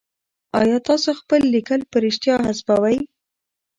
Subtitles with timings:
[0.59, 2.97] آيا تاسي خپل ليکل په رښتيا حذفوئ؟